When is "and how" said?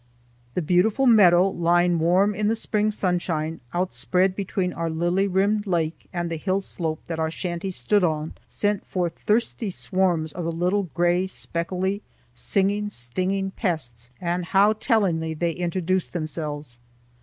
14.19-14.73